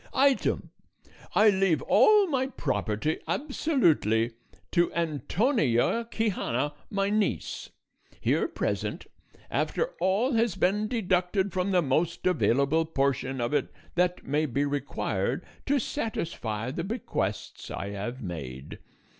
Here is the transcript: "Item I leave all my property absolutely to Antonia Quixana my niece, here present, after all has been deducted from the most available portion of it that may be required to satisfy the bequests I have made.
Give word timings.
"Item 0.15 0.71
I 1.35 1.51
leave 1.51 1.83
all 1.83 2.25
my 2.25 2.47
property 2.47 3.19
absolutely 3.27 4.31
to 4.71 4.91
Antonia 4.95 6.05
Quixana 6.05 6.73
my 6.89 7.11
niece, 7.11 7.69
here 8.19 8.47
present, 8.47 9.05
after 9.51 9.91
all 9.99 10.33
has 10.33 10.55
been 10.55 10.87
deducted 10.87 11.53
from 11.53 11.69
the 11.69 11.83
most 11.83 12.25
available 12.25 12.83
portion 12.85 13.39
of 13.39 13.53
it 13.53 13.71
that 13.93 14.25
may 14.25 14.47
be 14.47 14.65
required 14.65 15.45
to 15.67 15.77
satisfy 15.77 16.71
the 16.71 16.83
bequests 16.83 17.69
I 17.69 17.89
have 17.91 18.23
made. 18.23 18.79